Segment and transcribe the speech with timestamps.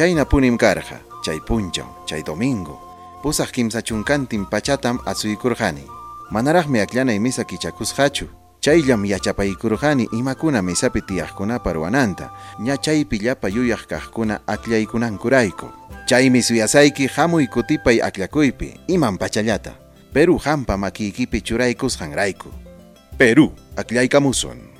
[0.00, 2.80] Chayna punim karqa, chay punchaw, chay domingo.
[3.22, 5.84] Pusaq kimsa chunkantin pachatam asuykurqani.
[6.30, 8.24] Manaraqmi akllanay misa kichakusqachu.
[8.64, 12.30] Chayllam yachapaykurqani imakuna misapi tiyaqkunapa ruwananta,
[12.64, 15.68] ña chaypi llapa yuyaq kaqkuna aklaykunankurayku.
[16.08, 19.76] Chaymi suyasayki hamuy kutipay aklakuypi, iman pachallata.
[20.14, 22.48] Peru hampa makiykipi churaykusqanrayku.
[23.18, 24.79] Peru, aklaykamusun.